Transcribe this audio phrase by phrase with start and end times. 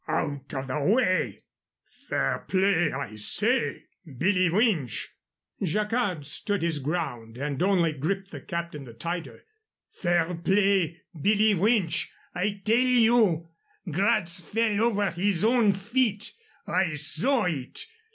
[0.07, 1.43] "Out of the way!"
[1.85, 5.09] "Fair play, I say, Billee Winch!"
[5.61, 9.43] Jacquard stood his ground and only gripped the captain the tighter.
[9.85, 13.49] "Fair play, Billee Winch, I tell you!
[13.91, 16.33] Gratz fell over his own feet.
[16.65, 17.85] I saw it.